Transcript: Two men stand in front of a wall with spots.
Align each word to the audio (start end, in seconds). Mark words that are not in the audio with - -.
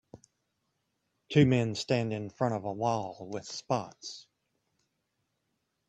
Two 1.29 1.45
men 1.45 1.75
stand 1.75 2.11
in 2.11 2.31
front 2.31 2.55
of 2.55 2.63
a 2.65 2.73
wall 2.73 3.27
with 3.29 3.45
spots. 3.45 4.25